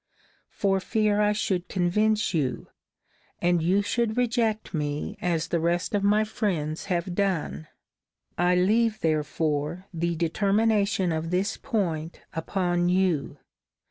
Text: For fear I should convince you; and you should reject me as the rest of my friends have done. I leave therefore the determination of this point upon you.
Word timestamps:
For 0.49 0.79
fear 0.79 1.21
I 1.21 1.31
should 1.31 1.67
convince 1.67 2.33
you; 2.33 2.69
and 3.39 3.61
you 3.61 3.83
should 3.83 4.17
reject 4.17 4.73
me 4.73 5.15
as 5.21 5.49
the 5.49 5.59
rest 5.59 5.93
of 5.93 6.03
my 6.03 6.23
friends 6.23 6.85
have 6.85 7.13
done. 7.13 7.67
I 8.35 8.55
leave 8.55 9.01
therefore 9.01 9.85
the 9.93 10.15
determination 10.15 11.11
of 11.11 11.29
this 11.29 11.55
point 11.55 12.19
upon 12.33 12.89
you. 12.89 13.37